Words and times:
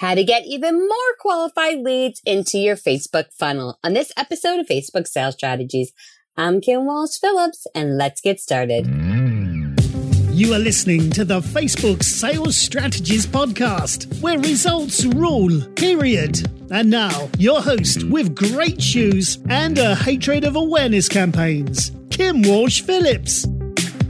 how 0.00 0.14
to 0.14 0.24
get 0.24 0.46
even 0.46 0.78
more 0.78 1.14
qualified 1.18 1.78
leads 1.80 2.22
into 2.24 2.56
your 2.56 2.74
Facebook 2.74 3.26
funnel. 3.34 3.78
On 3.84 3.92
this 3.92 4.10
episode 4.16 4.58
of 4.58 4.66
Facebook 4.66 5.06
Sales 5.06 5.34
Strategies, 5.34 5.92
I'm 6.38 6.62
Kim 6.62 6.86
Walsh 6.86 7.18
Phillips, 7.20 7.66
and 7.74 7.98
let's 7.98 8.22
get 8.22 8.40
started. 8.40 8.86
You 10.32 10.54
are 10.54 10.58
listening 10.58 11.10
to 11.10 11.26
the 11.26 11.40
Facebook 11.40 12.02
Sales 12.02 12.56
Strategies 12.56 13.26
Podcast, 13.26 14.22
where 14.22 14.38
results 14.38 15.04
rule, 15.04 15.60
period. 15.76 16.50
And 16.70 16.88
now, 16.88 17.28
your 17.36 17.60
host 17.60 18.04
with 18.04 18.34
great 18.34 18.80
shoes 18.80 19.38
and 19.50 19.76
a 19.76 19.94
hatred 19.94 20.44
of 20.44 20.56
awareness 20.56 21.10
campaigns, 21.10 21.92
Kim 22.08 22.40
Walsh 22.40 22.80
Phillips. 22.80 23.46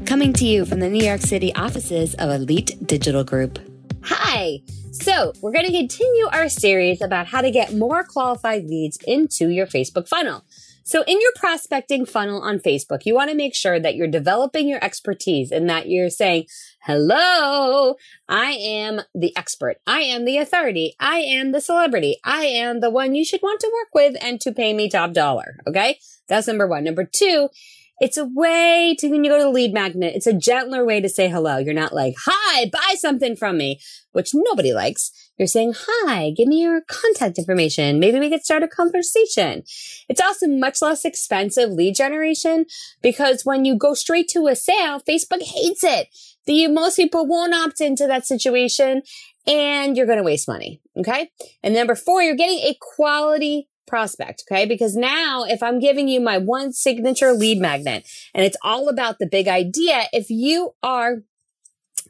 Coming 0.06 0.32
to 0.34 0.44
you 0.44 0.64
from 0.64 0.78
the 0.78 0.88
New 0.88 1.04
York 1.04 1.20
City 1.20 1.52
offices 1.56 2.14
of 2.14 2.30
Elite 2.30 2.76
Digital 2.86 3.24
Group. 3.24 3.58
Hi! 4.04 4.60
So, 4.92 5.32
we're 5.40 5.52
going 5.52 5.66
to 5.66 5.72
continue 5.72 6.26
our 6.32 6.48
series 6.48 7.00
about 7.00 7.28
how 7.28 7.42
to 7.42 7.50
get 7.52 7.74
more 7.74 8.02
qualified 8.02 8.64
leads 8.64 8.98
into 9.06 9.48
your 9.48 9.66
Facebook 9.66 10.08
funnel. 10.08 10.44
So, 10.82 11.04
in 11.06 11.20
your 11.20 11.30
prospecting 11.36 12.04
funnel 12.04 12.42
on 12.42 12.58
Facebook, 12.58 13.06
you 13.06 13.14
want 13.14 13.30
to 13.30 13.36
make 13.36 13.54
sure 13.54 13.78
that 13.78 13.94
you're 13.94 14.08
developing 14.08 14.68
your 14.68 14.82
expertise 14.84 15.52
and 15.52 15.70
that 15.70 15.88
you're 15.88 16.10
saying, 16.10 16.46
Hello, 16.82 17.94
I 18.28 18.50
am 18.50 19.02
the 19.14 19.34
expert. 19.36 19.76
I 19.86 20.00
am 20.00 20.24
the 20.24 20.38
authority. 20.38 20.96
I 20.98 21.18
am 21.18 21.52
the 21.52 21.60
celebrity. 21.60 22.16
I 22.24 22.46
am 22.46 22.80
the 22.80 22.90
one 22.90 23.14
you 23.14 23.24
should 23.24 23.42
want 23.42 23.60
to 23.60 23.72
work 23.72 23.94
with 23.94 24.20
and 24.20 24.40
to 24.40 24.50
pay 24.50 24.74
me 24.74 24.90
top 24.90 25.12
dollar. 25.12 25.58
Okay. 25.68 26.00
That's 26.28 26.48
number 26.48 26.66
one. 26.66 26.82
Number 26.82 27.04
two 27.04 27.48
it's 28.00 28.16
a 28.16 28.24
way 28.24 28.96
to, 28.98 29.08
when 29.08 29.24
you 29.24 29.30
go 29.30 29.36
to 29.36 29.44
the 29.44 29.50
lead 29.50 29.74
magnet, 29.74 30.14
it's 30.16 30.26
a 30.26 30.32
gentler 30.32 30.84
way 30.84 31.00
to 31.00 31.08
say 31.08 31.28
hello. 31.28 31.58
You're 31.58 31.74
not 31.74 31.94
like, 31.94 32.14
hi, 32.18 32.70
buy 32.72 32.94
something 32.96 33.36
from 33.36 33.58
me, 33.58 33.78
which 34.12 34.30
nobody 34.32 34.72
likes. 34.72 35.12
You're 35.36 35.46
saying, 35.46 35.74
hi, 35.76 36.30
give 36.30 36.48
me 36.48 36.62
your 36.62 36.80
contact 36.88 37.38
information. 37.38 38.00
Maybe 38.00 38.18
we 38.18 38.30
could 38.30 38.44
start 38.44 38.62
a 38.62 38.68
conversation. 38.68 39.62
It's 40.08 40.20
also 40.20 40.46
much 40.46 40.82
less 40.82 41.04
expensive 41.04 41.70
lead 41.70 41.94
generation 41.94 42.66
because 43.02 43.44
when 43.44 43.64
you 43.64 43.76
go 43.76 43.94
straight 43.94 44.28
to 44.28 44.48
a 44.48 44.56
sale, 44.56 45.00
Facebook 45.00 45.42
hates 45.42 45.84
it. 45.84 46.08
The 46.46 46.68
most 46.68 46.96
people 46.96 47.26
won't 47.26 47.54
opt 47.54 47.80
into 47.80 48.06
that 48.06 48.26
situation 48.26 49.02
and 49.46 49.96
you're 49.96 50.06
going 50.06 50.18
to 50.18 50.24
waste 50.24 50.48
money. 50.48 50.80
Okay. 50.96 51.30
And 51.62 51.74
number 51.74 51.94
four, 51.94 52.22
you're 52.22 52.34
getting 52.34 52.58
a 52.58 52.76
quality 52.80 53.68
prospect. 53.86 54.44
Okay. 54.50 54.66
Because 54.66 54.96
now 54.96 55.44
if 55.44 55.62
I'm 55.62 55.78
giving 55.78 56.08
you 56.08 56.20
my 56.20 56.38
one 56.38 56.72
signature 56.72 57.32
lead 57.32 57.58
magnet 57.58 58.06
and 58.34 58.44
it's 58.44 58.56
all 58.62 58.88
about 58.88 59.18
the 59.18 59.26
big 59.26 59.48
idea, 59.48 60.04
if 60.12 60.30
you 60.30 60.74
are 60.82 61.22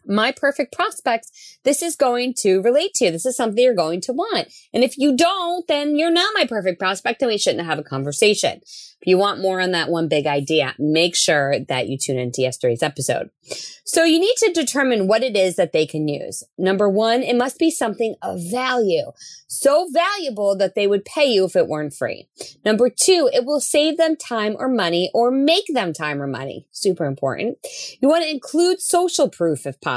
my 0.07 0.33
perfect 0.33 0.75
prospect, 0.75 1.27
this 1.65 1.83
is 1.83 1.97
going 1.97 2.35
to 2.39 2.61
relate 2.63 2.95
to 2.95 3.07
you. 3.07 3.11
This 3.11 3.27
is 3.27 3.37
something 3.37 3.63
you're 3.63 3.75
going 3.75 4.01
to 4.03 4.13
want. 4.13 4.49
And 4.73 4.83
if 4.83 4.99
you 4.99 5.17
don't, 5.17 5.67
then 5.69 5.97
you're 5.97 6.11
not 6.11 6.35
my 6.35 6.47
perfect 6.47 6.79
prospect 6.79 7.23
and 7.23 7.31
we 7.31 7.39
shouldn't 7.39 7.67
have 7.67 7.79
a 7.79 7.85
conversation. 7.85 8.61
If 9.01 9.07
you 9.07 9.17
want 9.17 9.41
more 9.41 9.63
on 9.63 9.71
that 9.71 9.89
one 9.89 10.09
big 10.09 10.27
idea, 10.27 10.75
make 10.79 11.17
sure 11.17 11.59
that 11.69 11.89
you 11.89 11.97
tune 11.97 12.19
into 12.19 12.43
yesterday's 12.43 12.83
episode. 12.83 13.31
So 13.85 14.05
you 14.05 14.21
need 14.21 14.35
to 14.39 14.53
determine 14.53 15.09
what 15.09 15.23
it 15.23 15.37
is 15.37 15.57
that 15.57 15.73
they 15.73 15.87
can 15.87 16.07
use. 16.07 16.45
Number 16.59 16.89
one, 16.89 17.23
it 17.23 17.35
must 17.35 17.59
be 17.59 17.71
something 17.71 18.15
of 18.21 18.39
value. 18.51 19.11
So 19.49 19.89
valuable 19.91 20.55
that 20.59 20.75
they 20.75 20.87
would 20.87 21.05
pay 21.05 21.25
you 21.25 21.47
if 21.47 21.57
it 21.57 21.67
weren't 21.67 21.95
free. 21.95 22.29
Number 22.65 22.91
two, 22.91 23.31
it 23.33 23.45
will 23.47 23.61
save 23.61 23.97
them 23.97 24.17
time 24.17 24.55
or 24.59 24.69
money 24.69 25.11
or 25.15 25.31
make 25.31 25.65
them 25.73 25.95
time 25.95 26.21
or 26.21 26.27
money. 26.27 26.67
Super 26.71 27.07
important. 27.07 27.59
You 28.01 28.09
want 28.09 28.25
to 28.25 28.31
include 28.31 28.81
social 28.81 29.31
proof 29.31 29.67
if 29.67 29.81
possible. 29.81 29.90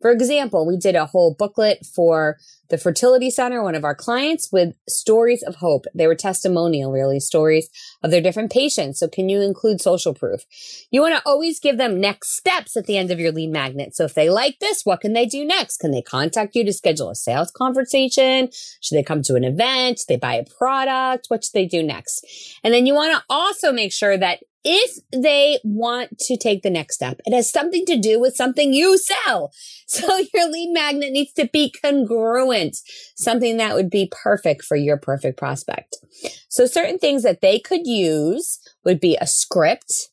For 0.00 0.10
example, 0.10 0.66
we 0.66 0.76
did 0.76 0.94
a 0.94 1.06
whole 1.06 1.34
booklet 1.34 1.84
for 1.84 2.38
the 2.70 2.78
fertility 2.78 3.30
center, 3.30 3.62
one 3.62 3.74
of 3.74 3.84
our 3.84 3.94
clients 3.94 4.50
with 4.52 4.74
stories 4.88 5.42
of 5.42 5.56
hope. 5.56 5.86
They 5.94 6.06
were 6.06 6.14
testimonial, 6.14 6.92
really 6.92 7.20
stories 7.20 7.68
of 8.02 8.10
their 8.10 8.20
different 8.20 8.52
patients. 8.52 8.98
So 8.98 9.08
can 9.08 9.28
you 9.28 9.40
include 9.40 9.80
social 9.80 10.14
proof? 10.14 10.42
You 10.90 11.00
want 11.00 11.16
to 11.16 11.22
always 11.26 11.60
give 11.60 11.78
them 11.78 12.00
next 12.00 12.36
steps 12.36 12.76
at 12.76 12.86
the 12.86 12.96
end 12.96 13.10
of 13.10 13.20
your 13.20 13.32
lead 13.32 13.50
magnet. 13.50 13.96
So 13.96 14.04
if 14.04 14.14
they 14.14 14.30
like 14.30 14.58
this, 14.58 14.82
what 14.84 15.00
can 15.00 15.12
they 15.12 15.26
do 15.26 15.44
next? 15.44 15.78
Can 15.78 15.90
they 15.90 16.02
contact 16.02 16.54
you 16.54 16.64
to 16.64 16.72
schedule 16.72 17.10
a 17.10 17.14
sales 17.14 17.50
conversation? 17.50 18.50
Should 18.80 18.96
they 18.96 19.02
come 19.02 19.22
to 19.22 19.34
an 19.34 19.44
event? 19.44 19.98
Should 19.98 20.08
they 20.08 20.16
buy 20.16 20.34
a 20.34 20.44
product? 20.44 21.26
What 21.28 21.44
should 21.44 21.54
they 21.54 21.66
do 21.66 21.82
next? 21.82 22.26
And 22.62 22.74
then 22.74 22.86
you 22.86 22.94
want 22.94 23.16
to 23.16 23.24
also 23.28 23.72
make 23.72 23.92
sure 23.92 24.16
that 24.18 24.40
if 24.64 24.98
they 25.12 25.58
want 25.64 26.18
to 26.18 26.36
take 26.36 26.62
the 26.62 26.70
next 26.70 26.96
step, 26.96 27.20
it 27.24 27.34
has 27.34 27.50
something 27.50 27.86
to 27.86 27.96
do 27.96 28.20
with 28.20 28.36
something 28.36 28.72
you 28.72 28.98
sell. 28.98 29.52
So 29.90 30.18
your 30.34 30.50
lead 30.50 30.74
magnet 30.74 31.12
needs 31.12 31.32
to 31.32 31.48
be 31.50 31.72
congruent, 31.82 32.57
something 33.14 33.56
that 33.56 33.74
would 33.74 33.90
be 33.90 34.10
perfect 34.10 34.64
for 34.64 34.76
your 34.76 34.96
perfect 34.96 35.38
prospect. 35.38 35.96
So 36.48 36.66
certain 36.66 36.98
things 36.98 37.22
that 37.22 37.40
they 37.40 37.58
could 37.58 37.86
use 37.86 38.58
would 38.84 39.00
be 39.00 39.16
a 39.20 39.26
script, 39.26 40.10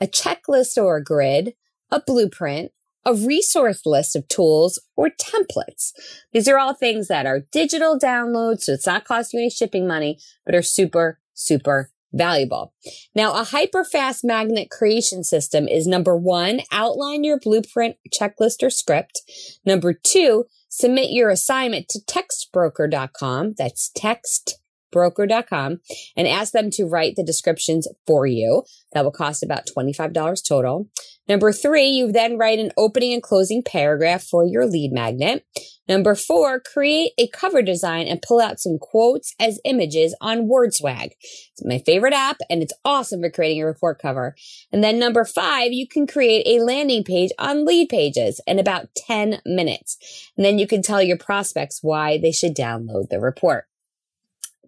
a 0.00 0.06
checklist 0.06 0.76
or 0.76 0.96
a 0.96 1.04
grid, 1.04 1.54
a 1.90 2.00
blueprint, 2.00 2.72
a 3.04 3.14
resource 3.14 3.86
list 3.86 4.16
of 4.16 4.26
tools 4.28 4.80
or 4.96 5.10
templates. 5.10 5.92
These 6.32 6.48
are 6.48 6.58
all 6.58 6.74
things 6.74 7.08
that 7.08 7.24
are 7.24 7.44
digital 7.52 7.98
downloads, 7.98 8.62
so 8.62 8.72
it's 8.72 8.86
not 8.86 9.04
costing 9.04 9.38
you 9.38 9.44
any 9.44 9.50
shipping 9.50 9.86
money, 9.86 10.18
but 10.44 10.54
are 10.54 10.62
super, 10.62 11.20
super 11.32 11.90
valuable. 12.16 12.72
Now, 13.14 13.34
a 13.34 13.44
hyper 13.44 13.84
fast 13.84 14.24
magnet 14.24 14.70
creation 14.70 15.24
system 15.24 15.68
is 15.68 15.86
number 15.86 16.16
one, 16.16 16.60
outline 16.72 17.24
your 17.24 17.38
blueprint, 17.38 17.96
checklist, 18.12 18.62
or 18.62 18.70
script. 18.70 19.22
Number 19.64 19.92
two, 19.92 20.46
submit 20.68 21.10
your 21.10 21.30
assignment 21.30 21.88
to 21.90 22.00
textbroker.com. 22.00 23.54
That's 23.56 23.90
text 23.94 24.58
broker.com 24.96 25.78
and 26.16 26.26
ask 26.26 26.54
them 26.54 26.70
to 26.70 26.86
write 26.86 27.16
the 27.16 27.22
descriptions 27.22 27.86
for 28.06 28.26
you. 28.26 28.62
That 28.94 29.04
will 29.04 29.12
cost 29.12 29.42
about 29.42 29.66
$25 29.66 30.40
total. 30.48 30.88
Number 31.28 31.52
three, 31.52 31.88
you 31.88 32.12
then 32.12 32.38
write 32.38 32.60
an 32.60 32.70
opening 32.78 33.12
and 33.12 33.22
closing 33.22 33.62
paragraph 33.62 34.22
for 34.22 34.46
your 34.46 34.64
lead 34.64 34.92
magnet. 34.92 35.44
Number 35.86 36.14
four, 36.14 36.60
create 36.60 37.12
a 37.18 37.28
cover 37.28 37.60
design 37.60 38.06
and 38.06 38.22
pull 38.22 38.40
out 38.40 38.58
some 38.58 38.78
quotes 38.80 39.34
as 39.38 39.60
images 39.64 40.16
on 40.20 40.48
WordSwag. 40.48 41.10
It's 41.12 41.64
my 41.64 41.78
favorite 41.78 42.14
app 42.14 42.38
and 42.48 42.62
it's 42.62 42.72
awesome 42.84 43.20
for 43.20 43.30
creating 43.30 43.62
a 43.62 43.66
report 43.66 44.00
cover. 44.00 44.34
And 44.72 44.82
then 44.82 44.98
number 44.98 45.24
five, 45.26 45.72
you 45.72 45.86
can 45.86 46.06
create 46.06 46.46
a 46.46 46.64
landing 46.64 47.04
page 47.04 47.32
on 47.38 47.66
Leadpages 47.66 48.38
in 48.46 48.58
about 48.58 48.88
10 48.96 49.42
minutes. 49.44 49.98
And 50.38 50.46
then 50.46 50.58
you 50.58 50.66
can 50.66 50.80
tell 50.80 51.02
your 51.02 51.18
prospects 51.18 51.80
why 51.82 52.18
they 52.18 52.32
should 52.32 52.56
download 52.56 53.10
the 53.10 53.20
report. 53.20 53.66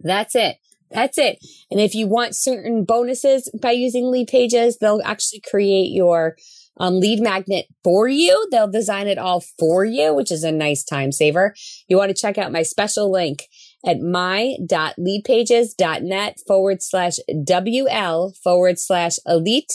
That's 0.00 0.34
it. 0.34 0.56
That's 0.90 1.18
it. 1.18 1.38
And 1.70 1.80
if 1.80 1.94
you 1.94 2.06
want 2.06 2.34
certain 2.34 2.84
bonuses 2.84 3.50
by 3.60 3.72
using 3.72 4.04
Leadpages, 4.04 4.78
they'll 4.80 5.02
actually 5.04 5.42
create 5.48 5.92
your 5.92 6.36
um, 6.78 7.00
lead 7.00 7.20
magnet 7.20 7.66
for 7.84 8.08
you. 8.08 8.48
They'll 8.50 8.70
design 8.70 9.06
it 9.06 9.18
all 9.18 9.42
for 9.58 9.84
you, 9.84 10.14
which 10.14 10.32
is 10.32 10.44
a 10.44 10.52
nice 10.52 10.82
time 10.84 11.12
saver. 11.12 11.54
You 11.88 11.98
want 11.98 12.08
to 12.08 12.20
check 12.20 12.38
out 12.38 12.52
my 12.52 12.62
special 12.62 13.10
link 13.10 13.44
at 13.84 14.00
my.leadpages.net 14.00 16.38
forward 16.46 16.82
slash 16.82 17.16
WL 17.30 18.34
forward 18.42 18.78
slash 18.78 19.16
elite 19.26 19.72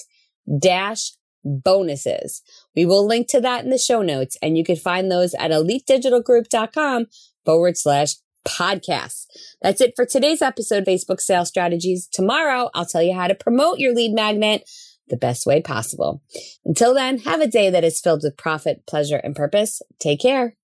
dash 0.59 1.11
bonuses. 1.45 2.41
We 2.75 2.85
will 2.85 3.05
link 3.05 3.27
to 3.29 3.39
that 3.41 3.63
in 3.63 3.69
the 3.69 3.77
show 3.77 4.01
notes 4.01 4.35
and 4.41 4.57
you 4.57 4.63
can 4.63 4.77
find 4.77 5.11
those 5.11 5.35
at 5.35 5.51
elitedigitalgroup.com 5.51 7.05
forward 7.45 7.77
slash 7.77 8.15
podcasts. 8.45 9.25
That's 9.61 9.81
it 9.81 9.93
for 9.95 10.05
today's 10.05 10.41
episode, 10.41 10.85
Facebook 10.85 11.21
Sales 11.21 11.49
Strategies. 11.49 12.07
Tomorrow, 12.07 12.69
I'll 12.73 12.85
tell 12.85 13.03
you 13.03 13.13
how 13.13 13.27
to 13.27 13.35
promote 13.35 13.79
your 13.79 13.93
lead 13.93 14.13
magnet 14.13 14.69
the 15.09 15.17
best 15.17 15.45
way 15.45 15.61
possible. 15.61 16.21
Until 16.65 16.93
then, 16.93 17.19
have 17.19 17.41
a 17.41 17.47
day 17.47 17.69
that 17.69 17.83
is 17.83 17.99
filled 17.99 18.21
with 18.23 18.37
profit, 18.37 18.85
pleasure, 18.87 19.17
and 19.17 19.35
purpose. 19.35 19.81
Take 19.99 20.21
care. 20.21 20.55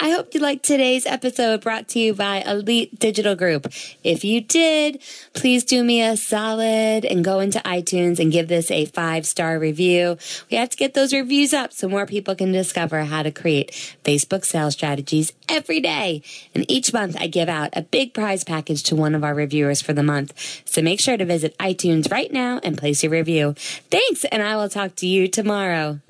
I 0.00 0.10
hope 0.10 0.34
you 0.34 0.40
liked 0.40 0.64
today's 0.64 1.06
episode 1.06 1.60
brought 1.60 1.86
to 1.90 2.00
you 2.00 2.14
by 2.14 2.42
Elite 2.42 2.98
Digital 2.98 3.36
Group. 3.36 3.72
If 4.02 4.24
you 4.24 4.40
did, 4.40 5.00
please 5.34 5.62
do 5.62 5.84
me 5.84 6.02
a 6.02 6.16
solid 6.16 7.04
and 7.04 7.24
go 7.24 7.38
into 7.38 7.60
iTunes 7.60 8.18
and 8.18 8.32
give 8.32 8.48
this 8.48 8.72
a 8.72 8.86
five 8.86 9.24
star 9.24 9.56
review. 9.56 10.18
We 10.50 10.56
have 10.56 10.70
to 10.70 10.76
get 10.76 10.94
those 10.94 11.12
reviews 11.12 11.54
up 11.54 11.72
so 11.72 11.88
more 11.88 12.06
people 12.06 12.34
can 12.34 12.50
discover 12.50 13.04
how 13.04 13.22
to 13.22 13.30
create 13.30 13.70
Facebook 14.04 14.44
sales 14.44 14.74
strategies 14.74 15.32
every 15.48 15.78
day. 15.78 16.22
And 16.56 16.68
each 16.68 16.92
month 16.92 17.16
I 17.20 17.28
give 17.28 17.48
out 17.48 17.70
a 17.74 17.82
big 17.82 18.14
prize 18.14 18.42
package 18.42 18.82
to 18.84 18.96
one 18.96 19.14
of 19.14 19.22
our 19.22 19.34
reviewers 19.34 19.80
for 19.80 19.92
the 19.92 20.02
month. 20.02 20.34
So 20.64 20.82
make 20.82 21.00
sure 21.00 21.16
to 21.16 21.24
visit 21.24 21.56
iTunes 21.58 22.10
right 22.10 22.32
now 22.32 22.58
and 22.64 22.76
place 22.76 23.04
your 23.04 23.12
review. 23.12 23.54
Thanks, 23.92 24.24
and 24.24 24.42
I 24.42 24.56
will 24.56 24.68
talk 24.68 24.96
to 24.96 25.06
you 25.06 25.28
tomorrow. 25.28 26.00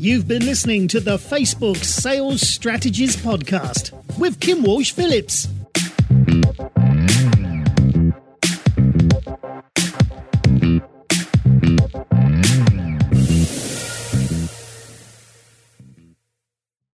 You've 0.00 0.26
been 0.26 0.46
listening 0.46 0.88
to 0.88 1.00
the 1.00 1.18
Facebook 1.18 1.76
Sales 1.76 2.40
Strategies 2.40 3.16
Podcast 3.16 3.92
with 4.18 4.40
Kim 4.40 4.62
Walsh 4.62 4.92
Phillips. 4.92 5.46